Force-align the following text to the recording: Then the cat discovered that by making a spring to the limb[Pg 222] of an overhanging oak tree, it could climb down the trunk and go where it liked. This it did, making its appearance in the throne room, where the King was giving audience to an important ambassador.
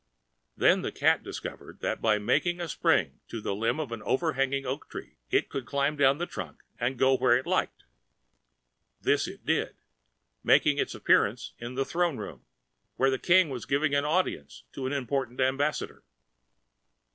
Then 0.57 0.81
the 0.81 0.91
cat 0.91 1.21
discovered 1.21 1.79
that 1.81 2.01
by 2.01 2.17
making 2.17 2.59
a 2.59 2.67
spring 2.67 3.19
to 3.27 3.39
the 3.39 3.51
limb[Pg 3.51 3.61
222] 3.83 3.83
of 3.83 3.91
an 3.91 4.01
overhanging 4.01 4.65
oak 4.65 4.89
tree, 4.89 5.17
it 5.29 5.47
could 5.47 5.67
climb 5.67 5.95
down 5.95 6.17
the 6.17 6.25
trunk 6.25 6.63
and 6.79 6.97
go 6.97 7.15
where 7.15 7.37
it 7.37 7.45
liked. 7.45 7.83
This 8.99 9.27
it 9.27 9.45
did, 9.45 9.75
making 10.43 10.79
its 10.79 10.95
appearance 10.95 11.53
in 11.59 11.75
the 11.75 11.85
throne 11.85 12.17
room, 12.17 12.43
where 12.95 13.11
the 13.11 13.19
King 13.19 13.51
was 13.51 13.67
giving 13.67 13.93
audience 13.93 14.63
to 14.71 14.87
an 14.87 14.91
important 14.93 15.39
ambassador. 15.39 16.03